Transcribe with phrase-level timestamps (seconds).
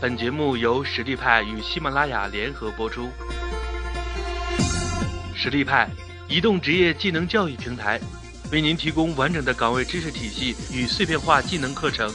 [0.00, 3.10] 本节目由实力派与喜马拉雅联合播出。
[5.34, 5.88] 实力派，
[6.28, 8.00] 移动职业技能教育平台，
[8.52, 12.14] 为您提供完整的岗位知识体系与碎片化技能课程，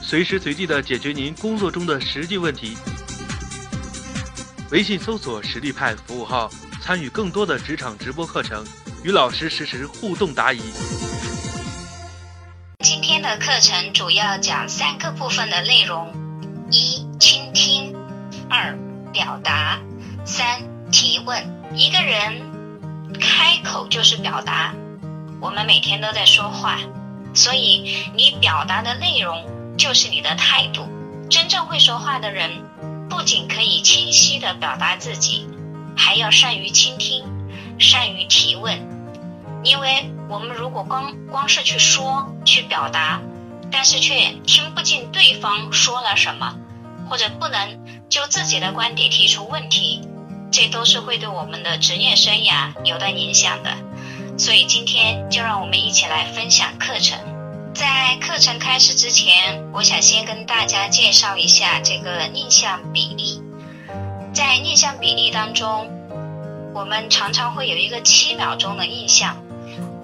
[0.00, 2.78] 随时随地的解决您工作中的实际问题。
[4.70, 6.50] 微信搜索“实力派”服务号，
[6.80, 8.64] 参与更多的职场直播课程，
[9.04, 10.62] 与老师实时互动答疑。
[12.78, 16.10] 今天的课程主要讲三个部分的内容：
[16.70, 17.06] 一、
[18.52, 18.76] 二、
[19.14, 19.80] 表达；
[20.26, 21.42] 三、提问。
[21.74, 24.74] 一个人开口就是表达，
[25.40, 26.76] 我们每天都在说话，
[27.32, 29.42] 所以你表达的内容
[29.78, 30.86] 就是你的态度。
[31.30, 32.50] 真正会说话的人，
[33.08, 35.48] 不仅可以清晰的表达自己，
[35.96, 37.24] 还要善于倾听，
[37.78, 38.78] 善于提问。
[39.64, 43.22] 因为我们如果光光是去说、去表达，
[43.70, 46.54] 但是却听不进对方说了什么，
[47.08, 47.78] 或者不能
[48.12, 50.02] 就自己的观点提出问题。
[50.50, 53.74] 这都是会对我们的职业生涯有的影响的，
[54.36, 57.18] 所以今天就让我们一起来分享课程。
[57.74, 63.40] 在课程开始之前，我想先跟大家介绍一下这个印象比例。
[64.34, 65.88] 在印象比例当中，
[66.74, 69.38] 我们常常会有一个七秒钟的印象，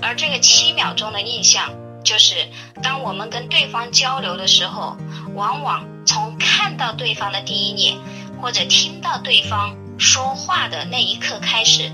[0.00, 2.48] 而这个七秒钟的印象，就是
[2.82, 4.96] 当我们跟对方交流的时候，
[5.34, 7.98] 往往从看到对方的第一眼，
[8.40, 9.76] 或者听到对方。
[9.98, 11.90] 说话的那一刻开始，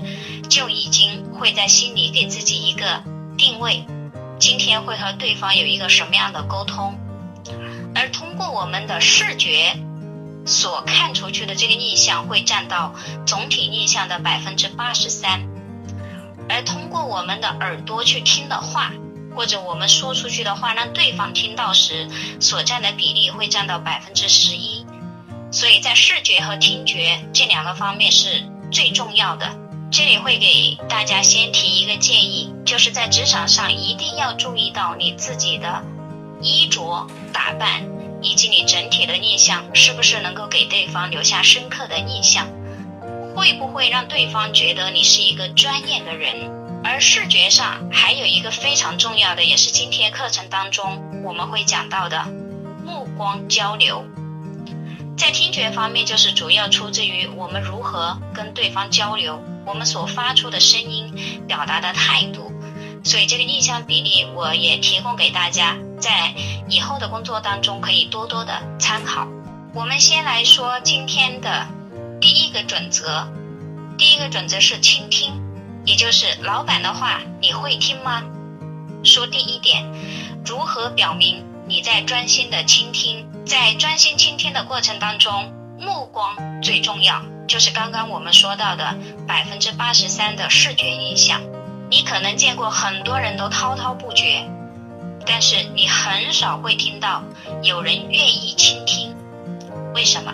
[0.47, 3.01] 就已经会在心里给自己一个
[3.35, 3.83] 定位，
[4.39, 6.99] 今天会和对方有一个什么样的沟通，
[7.95, 9.75] 而通过我们的视觉
[10.45, 12.93] 所看出去的这个印象会占到
[13.25, 15.47] 总体印象的百分之八十三，
[16.47, 18.93] 而通过我们的耳朵去听的话，
[19.35, 22.07] 或者我们说出去的话让对方听到时
[22.39, 24.85] 所占的比例会占到百分之十一。
[25.51, 29.57] 所以在视觉和听觉这两个方面是最重要的。
[29.91, 35.83] 这里会给大家先提一个建议，就是在职场上一定要注意到你自己的
[36.41, 37.87] 衣着打扮
[38.21, 42.47] 以及你整体的印象是不是能够给对方留下深刻的印象，
[43.35, 46.64] 会不会让对方觉得你是一个专业的人。
[46.85, 52.25] 而视觉上还有一个非常重要的，也是今天课程当中我们会讲到的
[52.85, 54.05] 目光交流。
[55.17, 62.53] 在听觉方面，就是主要出自于我们如何跟对方交流，我们所发出的声音表达的态度。
[63.03, 66.35] 所以这个印象比例，我也提供给大家，在
[66.69, 69.27] 以后的工作当中可以多多的参考。
[69.73, 71.65] 我们先来说今天的
[72.21, 73.27] 第一个准则，
[73.97, 75.34] 第一个准则是倾听，
[75.85, 78.23] 也就是老板的话你会听吗？
[79.03, 79.85] 说第一点，
[80.43, 83.27] 如何表明你在专心的倾听？
[83.45, 88.97] 在专心倾听的过程当中，目光最重要，就是刚刚我们说到的
[89.27, 91.41] 百分之八十三的视觉印象。
[91.91, 94.49] 你可能见过很多人都滔滔不绝，
[95.27, 97.23] 但是你很少会听到
[97.61, 99.15] 有人愿意倾听。
[99.93, 100.33] 为什么？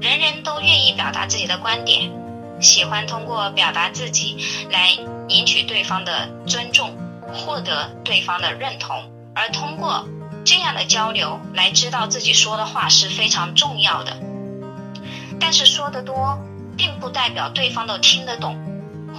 [0.00, 2.10] 人人都愿意表达自己的观点，
[2.60, 4.36] 喜欢通过表达自己
[4.70, 4.90] 来
[5.28, 6.96] 赢取对方的尊重，
[7.32, 10.06] 获得对方的认同，而通过。
[10.42, 14.16] 这样的交流来知道自己说的话是非常重要的，
[15.38, 16.38] 但是说的多
[16.78, 18.58] 并不代表对方都听得懂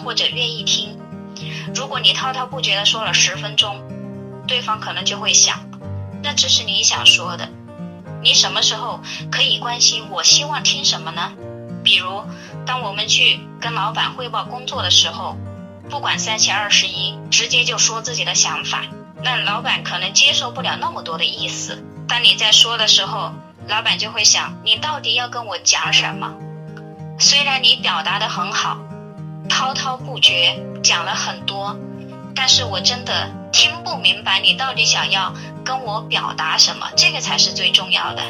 [0.03, 0.97] 或者愿意听。
[1.75, 3.83] 如果你滔滔不绝的说了十分钟，
[4.47, 5.59] 对方可能就会想，
[6.23, 7.49] 那只是你想说的。
[8.23, 8.99] 你什么时候
[9.31, 11.33] 可以关心我希望听什么呢？
[11.83, 12.23] 比如，
[12.65, 15.37] 当我们去跟老板汇报工作的时候，
[15.89, 18.83] 不管三七二十一，直接就说自己的想法。
[19.23, 21.83] 那老板可能接受不了那么多的意思。
[22.07, 23.31] 当你在说的时候，
[23.67, 26.33] 老板就会想你到底要跟我讲什么？
[27.19, 28.79] 虽然你表达的很好，
[29.47, 31.77] 滔滔不绝讲了很多，
[32.35, 36.87] 但是我真的听不明白你到底想要跟我表达什么。
[36.95, 38.23] 这个才是最重要的。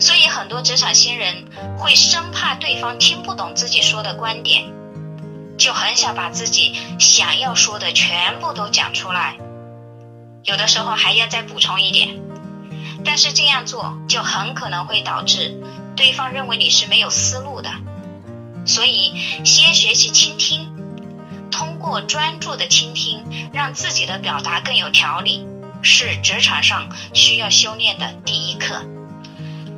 [0.00, 1.44] 所以很多职场新人
[1.78, 4.64] 会生怕对方听不懂自己说的观点。
[5.58, 9.36] 就很想把自己想要说的全部都讲出来，
[10.42, 12.18] 有的时候还要再补充一点，
[13.04, 15.60] 但是这样做就很可能会导致
[15.96, 17.70] 对方认为你是没有思路的。
[18.64, 20.72] 所以，先学习倾听，
[21.50, 25.46] 通过专注的倾听，让自己的表达更有条理，
[25.82, 28.82] 是职场上需要修炼的第一课。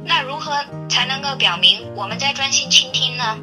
[0.04, 3.38] 那如何才能够表明我们在专心倾听呢？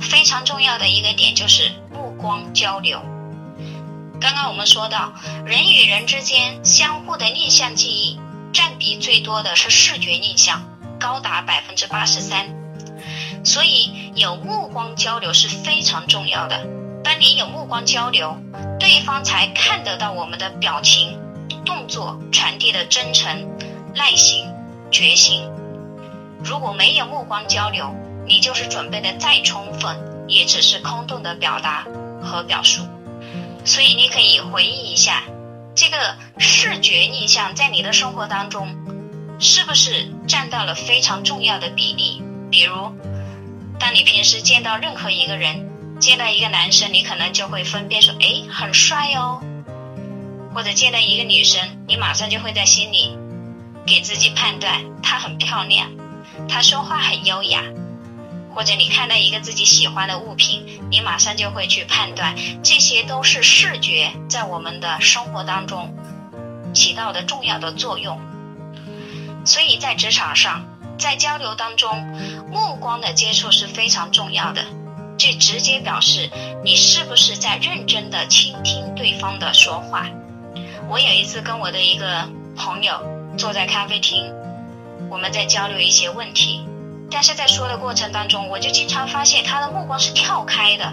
[0.00, 3.00] 非常重要的一个点就是目光交流。
[4.20, 5.12] 刚刚我们说到，
[5.44, 8.18] 人与人之间相互的印象记忆
[8.52, 10.62] 占比最多的是视觉印象，
[10.98, 12.48] 高达百分之八十三。
[13.44, 16.66] 所以有目光交流是非常重要的。
[17.04, 18.36] 当你有目光交流，
[18.80, 21.18] 对方才看得到我们的表情、
[21.64, 23.48] 动作传递的真诚、
[23.94, 24.44] 耐心、
[24.90, 25.42] 决心。
[26.48, 27.94] 如果没有目光交流，
[28.26, 31.86] 你就是准备的再充分，也只是空洞的表达
[32.22, 32.86] 和表述。
[33.66, 35.24] 所以你可以回忆一下，
[35.74, 38.74] 这个视觉印象在你的生活当中，
[39.38, 42.22] 是不是占到了非常重要的比例？
[42.50, 42.92] 比如。
[43.78, 45.68] 当你平时见到任何一个人，
[46.00, 49.40] 见到一个男生，你可能就会分辨说，哎，很帅哦；
[50.52, 53.16] 或者见到一个女生，你马上就会在心里
[53.86, 55.92] 给自己判断她很漂亮，
[56.46, 57.62] 他说话很优雅；
[58.54, 65.94] 或者你看到一个自己喜欢的物品，你马上就会去判断，这些都是视觉在我们的生活当中
[66.74, 68.20] 起到的重要的作用。
[69.44, 70.64] 所以在职场上。
[70.98, 71.96] 在交流当中，
[72.50, 74.64] 目光的接触是非常重要的，
[75.16, 76.28] 这直接表示
[76.64, 80.08] 你是不是在认真的倾听对方的说话。
[80.88, 83.00] 我有一次跟我的一个朋友
[83.36, 84.34] 坐在咖啡厅，
[85.10, 86.64] 我们在交流一些问题，
[87.10, 90.92] 但是在说的过程当中，我就经常发现他的目光是跳开的。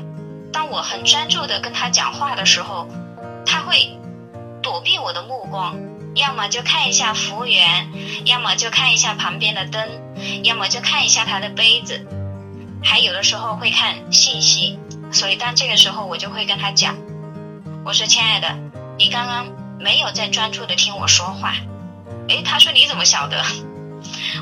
[0.53, 2.87] 当我很专注的跟他讲话的时候，
[3.45, 3.97] 他会
[4.61, 5.75] 躲避我的目光。
[6.15, 7.91] 要么就看一下服务员，
[8.23, 9.85] 要么就看一下旁边的灯，
[10.43, 12.07] 要么就看一下他的杯子，
[12.81, 14.79] 还有的时候会看信息。
[15.11, 16.95] 所以当这个时候，我就会跟他讲
[17.83, 18.55] ：“我说，亲爱的，
[18.97, 19.47] 你刚刚
[19.77, 21.55] 没有在专注的听我说话。”
[22.29, 23.43] 诶，他说：“你怎么晓得？”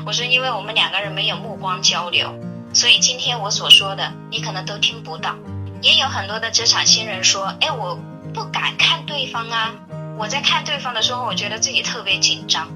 [0.06, 2.34] 我说：“因为我们两个人没有目光交流，
[2.72, 5.34] 所以今天我所说的你可能都听不到。”
[5.82, 7.98] 也有很多的职场新人说：“哎，我
[8.32, 9.74] 不敢看对方啊。”
[10.16, 12.68] 我在看对方的时候，我觉得自己特别紧张，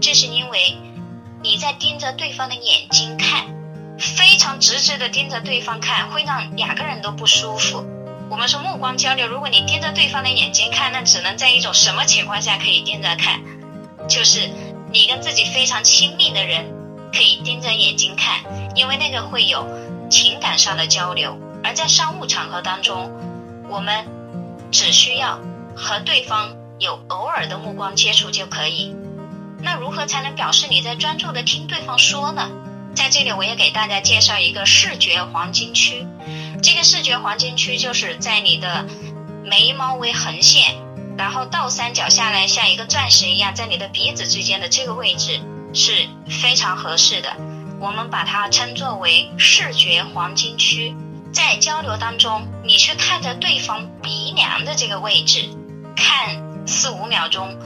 [0.00, 0.78] 这是因为
[1.42, 3.44] 你在盯着对方的眼睛看，
[3.98, 7.84] 非常直直的盯着对方看，会让两个人都不舒服。
[8.30, 13.40] 我们说目光交流，如果你盯着对方的眼睛看，那只能在一种什么情况下可以盯着看？
[14.08, 14.48] 就是
[14.92, 16.64] 你跟自己非常亲密的人
[17.12, 18.40] 可以盯着眼睛看，
[18.74, 19.66] 因为那个会有
[20.10, 21.38] 情感上的交流。
[21.62, 23.10] 而在商务场合当中，
[23.68, 24.06] 我们
[24.70, 25.38] 只需要。
[25.80, 28.96] 和对方有偶尔的目光接触就可以。
[29.62, 32.50] 那如何才能表示你在专注的听对方说呢？
[32.96, 36.04] 在这里我也给大家介绍一个视觉黄金区。
[36.64, 38.86] 这个视觉黄金区就是在你的
[39.44, 40.74] 眉毛为横线，
[41.18, 45.40] 然后倒三角下来像一个钻石一样，在你的鼻子之间的这个位置
[45.74, 47.36] 是非常合适的。
[47.80, 50.94] 我们把它称作为视觉黄金区。
[51.32, 55.50] 在交流当中，你去看着对方鼻梁的这个位置。
[55.96, 57.58] 看四五秒钟，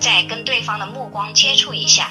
[0.00, 2.10] 再跟对方的目光接触一下，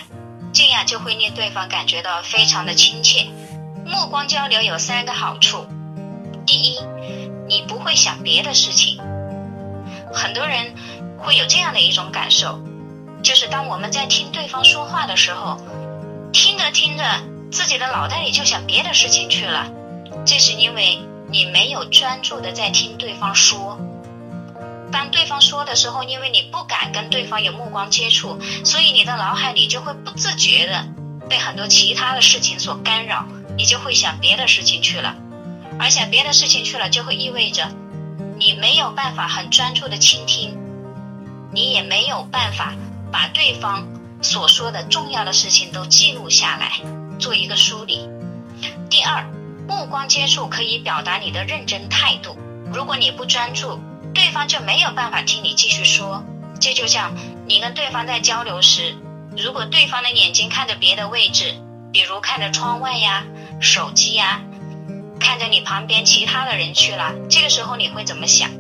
[0.53, 3.27] 这样就会令对方感觉到非常的亲切。
[3.85, 5.67] 目光交流有三个好处：
[6.45, 6.79] 第一，
[7.49, 8.97] 你不会想别的事情。
[10.13, 10.75] 很多人
[11.17, 12.61] 会有这样的一种感受，
[13.23, 15.57] 就是当我们在听对方说话的时候，
[16.31, 17.03] 听着听着，
[17.51, 19.71] 自己的脑袋里就想别的事情去了。
[20.25, 20.99] 这是因为
[21.29, 23.79] 你没有专注的在听对方说。
[24.91, 30.85] 当对方说的时候，因为你不敢跟对方有目光接触，所以你的脑海里就会不自觉的
[31.27, 33.25] 被很多其他的事情所干扰，
[33.57, 35.15] 你就会想别的事情去了，
[35.79, 37.71] 而想别的事情去了，就会意味着
[38.45, 40.57] 你没有办法很专注的倾听，
[41.53, 42.73] 你也没有办法
[43.09, 43.87] 把对方
[44.21, 46.81] 所说的重要的事情都记录下来，
[47.17, 48.09] 做一个梳理。
[48.89, 49.23] 第二，
[49.65, 52.35] 目光接触可以表达你的认真态度，
[52.73, 53.79] 如果你不专注。
[54.13, 56.21] 对方就没有办法听你继续说，
[56.59, 57.15] 这就像
[57.47, 58.93] 你跟对方在交流时，
[59.37, 61.55] 如果对方的眼睛看着别的位置，
[61.93, 63.23] 比如看着窗外呀、
[63.61, 64.41] 手机呀，
[65.23, 68.51] 看着你旁边其他的人去了，这个时候你会怎么想？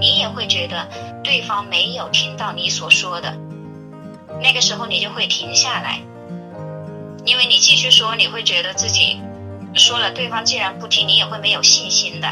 [0.00, 0.88] 你也会觉得
[1.22, 3.36] 对方没有听到你所说的，
[4.40, 6.00] 那个时候你就会停下来，
[7.26, 9.20] 因为你继续说，你会觉得自己
[9.74, 12.28] 说了，对方既然不听，你也会没有信心的。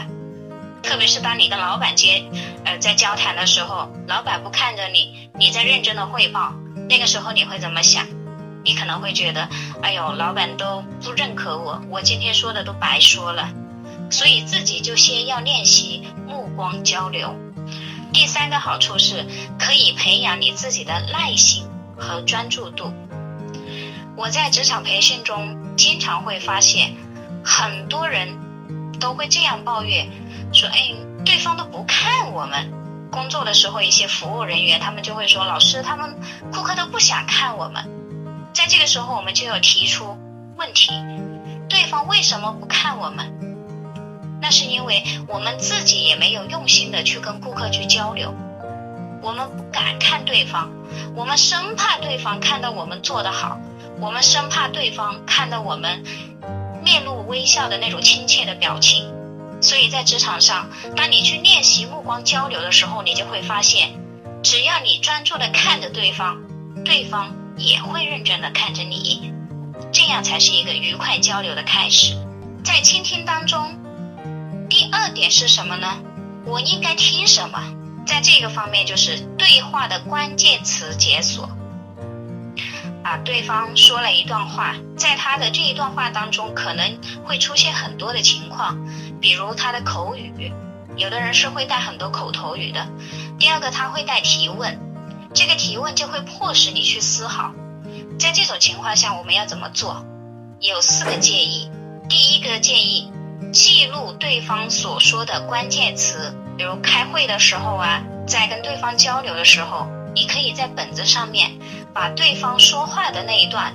[0.83, 2.25] 特别是当你跟老板接，
[2.65, 6.55] 呃，在交谈的时候，老板不看着你，你在认真的汇报，
[6.89, 8.07] 那个时候你会怎么想？
[8.65, 9.49] 你可能会觉得，
[9.83, 13.51] 哎呦，老板都不认可我，我今天说的都白说了。
[14.11, 17.35] 所以自己就先要练习目光交流。
[18.13, 19.27] 第三个好处是
[19.59, 22.93] 可以培养你自己的耐心和专注度。
[24.17, 26.97] 我在职场培训中经常会发现，
[27.45, 28.39] 很多人
[28.99, 30.09] 都会这样抱怨。
[30.53, 30.95] 说哎，
[31.25, 32.73] 对方都不看我们，
[33.11, 36.19] 工作的时候，一些服务人员他们就会说：“老师，他们
[36.53, 37.91] 顾客都不想看我们。”
[38.55, 40.17] 在这个时候，我们就要提出
[40.57, 40.93] 问题：
[41.69, 43.46] 对方为什么不看我们？
[44.47, 48.33] 那是因为我们自己也没有用心的去跟顾客去交流，
[49.21, 50.71] 我们不敢看对方，
[51.17, 53.59] 我们生怕对方看到我们做得好，
[53.99, 56.05] 我们生怕对方看到我们
[56.85, 59.13] 面露微笑的那种亲切的表情。
[59.61, 63.95] 所以在职场上，当你去练习目光交流的时候，你就会发现，
[64.45, 66.41] 只要你专注的看着对方，
[66.85, 69.33] 对方也会认真的看着你，
[69.91, 72.17] 这样才是一个愉快交流的开始。
[72.63, 73.77] 在倾听当中，
[74.69, 75.99] 第二点是什么呢？
[76.45, 77.73] 我应该听什么？
[78.07, 81.49] 在这个方面，就是对话的关键词解锁。
[83.03, 88.77] 啊，对方说了一段话，在他的这一段话当中，可能会出现很多的情况，
[89.21, 90.53] 比如他的口语，
[90.97, 92.89] 有的人是会带很多口头语的。
[93.39, 94.79] 第二个，他会带提问，
[95.35, 97.53] 这个提问就会迫使你去思考。
[98.19, 100.05] 在这种情况下，我们要怎么做？
[100.59, 101.71] 有四个建议。
[102.09, 103.11] 第一个建议，
[103.53, 111.59] 记录对方所说的关键词，比如开会的时候啊，在跟对方交流的时候，你可以在本子上面。
[111.95, 113.75] 把对方说话的那一段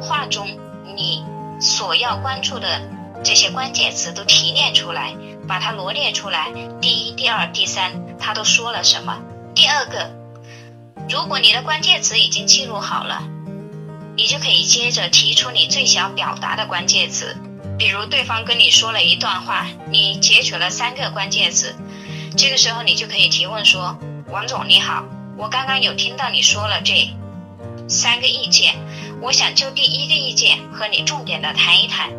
[0.00, 0.46] 话中，
[0.94, 1.24] 你
[1.60, 2.80] 所要关注的
[3.24, 5.16] 这些关键词都提炼出来，
[5.48, 6.52] 把它罗列出来。
[6.80, 9.18] 第一、第二、第三，他都说了什么？
[9.56, 10.12] 第二个，
[11.10, 13.24] 如果你的关键词已经记录好了，
[14.16, 17.36] 你就可以接着提出你最想表达的关键词。
[17.78, 21.76] 比如对方跟你说了一段话，你截取了三个关键词，
[22.36, 23.96] 这个时候你就可以提问说
[24.28, 25.04] ：“王总你好，
[25.36, 27.08] 我刚刚有听到你说了这。”
[27.88, 28.74] 三个意见，
[29.22, 32.10] 我想就第一个意见和你重点的谈一谈。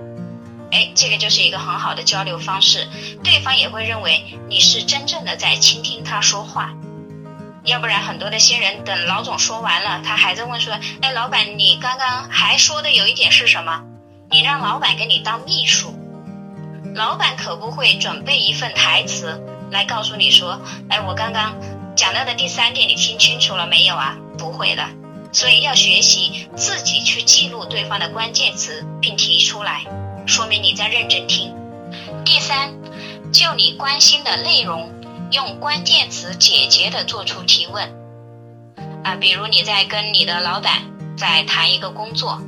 [0.71, 2.87] 哎，这个就是一个很好的交流方式，
[3.21, 6.73] 对方也会认为你是真正的在倾听他说话。
[7.65, 10.73] 要不然很多的新人等老总说完了，他还在问说
[11.03, 13.83] ：“哎，老板，你刚刚还说的有一点是什么？
[14.31, 15.93] 你让老板给你当秘书，
[16.93, 21.55] 老板可不会准备一份台词来告诉你说：哎，我刚刚
[21.95, 24.15] 讲到的第三点你听清楚了没有啊？
[24.37, 24.83] 不会的。”
[25.31, 29.85] 所以要学习自己去记录对方的关键词，并提出来，
[30.25, 31.53] 说明你在认真听。
[32.25, 32.73] 第三，
[33.31, 34.91] 就你关心的内容，
[35.31, 37.91] 用关键词简洁的做出提问。
[39.03, 40.83] 啊，比如你在跟你的老板
[41.15, 42.41] 在谈一个工作，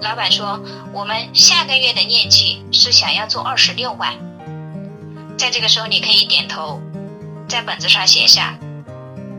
[0.00, 0.60] 老板说
[0.92, 4.14] 我们下个月的业绩是想要做二十六万，
[5.36, 6.80] 在这个时候你可以点头，
[7.48, 8.58] 在本子上写下。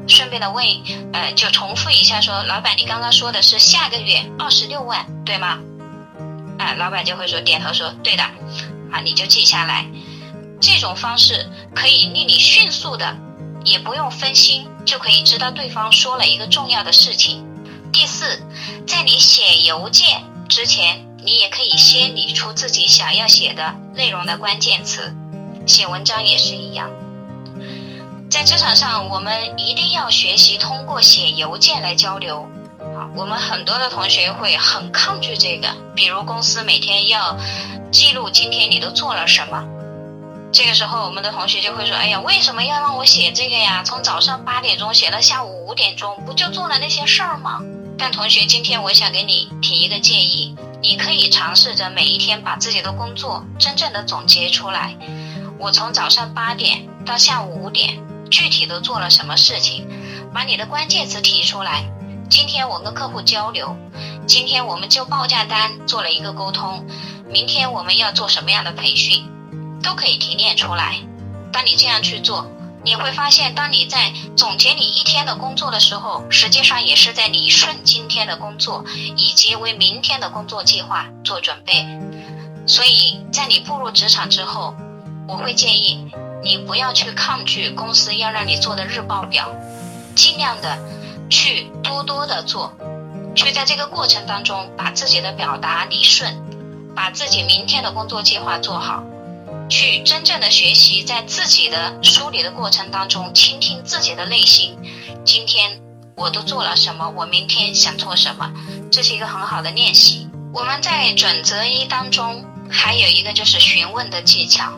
[0.08, 0.66] 顺便的问，
[1.14, 5.60] 呃，就重复一下，说老板，你刚刚说的是下个月二十六万，对吗？
[6.58, 8.24] 啊，老板就会说点头说对的，
[8.92, 9.86] 啊，你就记下来。
[10.60, 13.16] 这种方式可以令你迅速的，
[13.64, 17.46] 也不用分心，就可以知道对方说了一个重要的事情。
[17.94, 18.42] 第四，
[18.88, 25.14] 在你写邮件之前，你也可以先理出自己想要写的内容的关键词。
[25.68, 26.90] 写文章也是一样。
[28.32, 32.50] 在职场上，我们一定要学习通过写邮件来交流。
[32.80, 37.38] 好，我们很多的同学会很抗拒这个，比如公司每天要
[37.92, 39.64] 记录今天你都做了什么。
[40.52, 43.84] 这个时候，我们的同学就会说：“哎呀，为什么要让我写这个呀？
[43.86, 47.60] 从早上八点钟写到下午五点钟，不就做了那些事儿吗？”
[48.00, 54.96] 但同学，今天我想给你提一个建议，你可以尝试着每一天把自己的工作真正的总结出来。
[55.60, 58.00] 我从早上八点到下午五点。
[58.32, 59.88] 具体都做了什么事情？
[60.32, 61.90] 把你的关键词提出来。
[62.30, 63.76] 今天我跟客户交流，
[64.28, 66.86] 今天我们就报价单做了一个沟通，
[67.28, 69.26] 明天我们要做什么样的培训，
[69.82, 70.98] 都可以提炼出来。
[71.52, 72.46] 当你这样去做，
[72.90, 78.84] 你会发现，当你在总结你一天的工作的时候，实际上也是在理顺今天的工作，
[79.16, 81.86] 以及为明天的工作计划做准备。
[82.66, 84.74] 所以在你步入职场之后，
[85.28, 86.12] 我会建议。
[86.42, 89.52] 你不要去抗拒公司要让你做的日报表，
[90.16, 90.80] 尽量的
[91.30, 92.74] 去多多的做，
[93.36, 96.42] 去在这个过程当中把自己的表达理顺，
[96.96, 99.04] 把自己明天的工作计划做好，
[99.70, 104.76] 去真正的学习在自己的梳理的过程当中倾听自己的内心。
[105.24, 105.80] 今天
[106.16, 107.08] 我都做了什么？
[107.10, 108.52] 我明天想做什么？
[108.92, 110.28] 这是一个很好的练习。
[110.52, 114.74] 我们在准则一当中还有一个就是询问的技巧。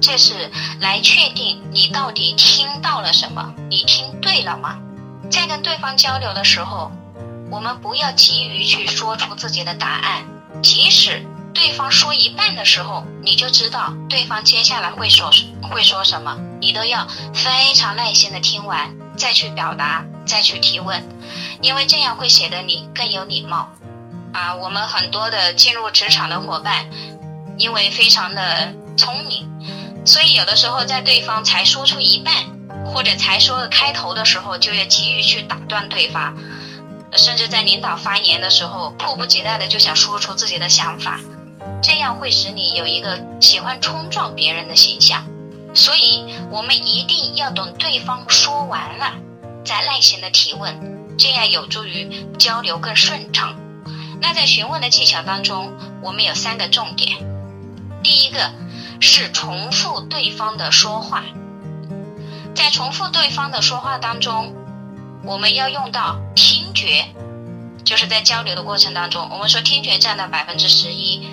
[0.00, 4.78] 这是来确定你到底听到了什么，你听对了吗？
[5.30, 6.92] 在跟对方交流的时候，
[7.50, 10.24] 我们不要急于去说出自己的答案，
[10.62, 15.30] 即使对方说一半的时候，你就知道对方接下来会说
[15.62, 21.02] 会说什么，你都要非常耐心的听完，再去表达，再去提问，
[21.62, 23.70] 因为这样会显得你更有礼貌。
[24.32, 26.86] 啊，我们很多的进入职场的伙伴，
[27.56, 29.48] 因为非常的聪明，
[30.04, 32.34] 所以有的时候在对方才说出一半，
[32.84, 36.36] 或者才说开头的时候，就要急于去打断对方，
[37.12, 41.20] 甚至在领导发言的时候，迫不及待的就想说出自己的想法。
[41.86, 45.22] 这样会使你有一个喜欢冲撞别人的形象，
[45.74, 49.12] 所以我们一定要等对方说完了，
[49.66, 50.80] 再耐心的提问，
[51.18, 53.54] 这样有助于交流更顺畅。
[54.18, 57.18] 那在询问的技巧当中，我们有三个重点，
[58.02, 58.50] 第一个
[58.98, 61.22] 是重复对方的说话，
[62.54, 64.54] 在重复对方的说话当中，
[65.22, 67.04] 我们要用到听觉，
[67.84, 71.28] 就是在交流的过程当中，我们说听觉占到百分之十一。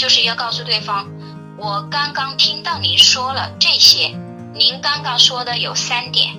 [0.00, 1.10] 就是要告诉对方，
[1.58, 4.18] 我刚刚听到您说了这些，
[4.54, 6.38] 您刚刚说的有三点，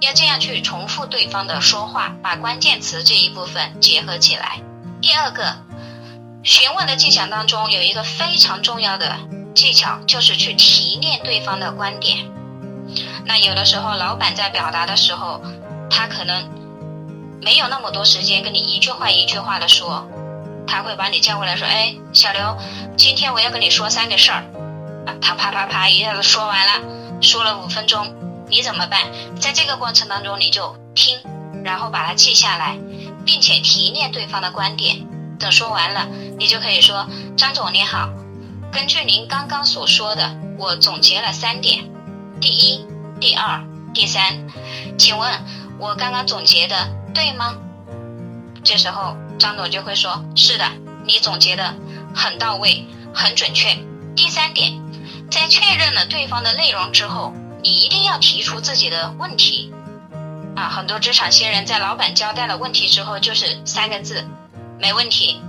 [0.00, 4.62] 要这样去重复对方的说话，把关键词这一部分结合起来。
[5.02, 5.58] 第二个，
[6.42, 9.18] 询问的技巧当中有一个非常重要的
[9.54, 12.32] 技巧，就是去提炼对方的观点。
[13.26, 15.42] 那有的时候，老板在表达的时候，
[15.90, 16.48] 他可能
[17.42, 20.08] 没有那么多时间跟你一句话一句话的说。
[20.66, 22.56] 他会把你叫过来说：“哎，小刘，
[22.96, 24.44] 今天我要跟你说三个事儿。”
[25.06, 26.82] 啊，他啪啪啪一下子说完了，
[27.22, 28.12] 说了五分钟，
[28.48, 29.00] 你怎么办？
[29.40, 31.16] 在这个过程当中，你就听，
[31.64, 32.76] 然后把它记下来，
[33.24, 35.06] 并且提炼对方的观点。
[35.38, 36.08] 等说完了，
[36.38, 37.06] 你就可以说
[37.38, 38.08] ：“张总你好，
[38.72, 41.84] 根据您刚刚所说的，我总结了三点，
[42.40, 42.84] 第一、
[43.20, 43.62] 第二、
[43.94, 44.48] 第三，
[44.98, 45.30] 请问
[45.78, 47.54] 我刚刚总结的对吗？”
[48.64, 49.16] 这时候。
[49.38, 50.64] 张总就会说：“是的，
[51.04, 51.74] 你总结的
[52.14, 53.76] 很到位，很准确。”
[54.16, 54.72] 第三点，
[55.30, 59.72] 在确认了对方的内容之后，你一定要提出自己的问题。
[60.56, 64.26] 啊，很多职场新人在老板交代了问题之后，就是三个字
[64.80, 65.40] ：“没问题。”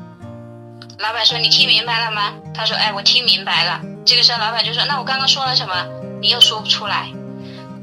[1.00, 5.74] 老板说：“你听明白了吗？”他说：“哎，我听明白了。”这个时候，老板就说：“那我刚刚说了什么？
[6.22, 7.10] 你又说不出来。”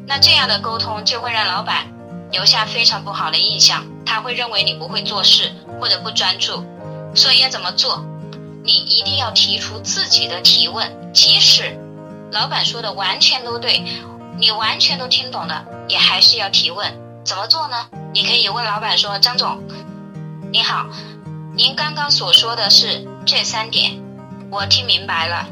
[0.06, 1.86] 那这样的沟通就会让老板
[2.30, 5.52] 留下非常不好的印象，他会认为你不会做事。
[5.80, 6.64] 或者不专注，
[7.14, 8.02] 所以要怎么做？
[8.62, 11.76] 你一定要提出自己的提问，即使
[12.32, 13.84] 老板说的完全都对，
[14.38, 16.96] 你完全都听懂了，也还是要提问。
[17.24, 17.88] 怎么做呢？
[18.14, 19.62] 你可以问老板说：“张总，
[20.52, 20.86] 你好，
[21.54, 24.00] 您刚刚所说的是这三点，
[24.50, 25.46] 我听明白了。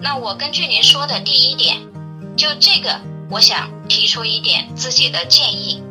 [0.00, 1.76] 那我根据您说的第一点，
[2.36, 5.82] 就这个，我想提出一点自己的建议，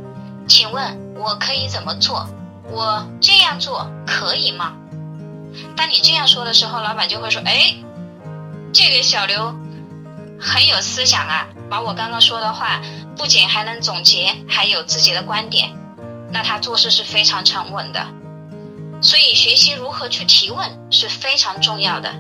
[0.48, 2.28] 请问我可以怎么做？”
[2.72, 4.74] 我这样做可以吗？
[5.76, 7.76] 当你这样说的时候，老板就会说：“哎，
[8.74, 9.54] 这个小刘
[10.40, 12.82] 很有思想啊，把我刚刚说的话
[13.18, 15.72] 不仅还能总结，还有自己的观点。
[16.32, 18.08] 那他做事是非常沉稳的。
[19.02, 22.14] 所以学习如何去提问是非常重要的。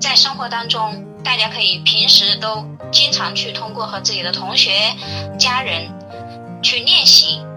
[0.00, 4.72] 在生活当中，大家可以平时都经常去通过和自己的同学、
[5.38, 5.88] 家人
[6.62, 7.40] 去练习